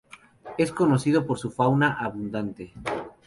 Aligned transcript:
Es 0.57 0.71
conocido 0.71 1.27
por 1.27 1.37
su 1.37 1.51
fauna 1.51 1.93
abundante. 1.99 2.73